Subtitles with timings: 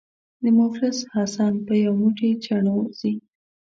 [0.41, 3.13] د مفلس حسن په یو موټی چڼو ځي.